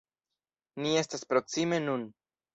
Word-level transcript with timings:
Ni 0.85 0.95
estas 1.03 1.25
proksime 1.35 1.81
nun. 1.87 2.09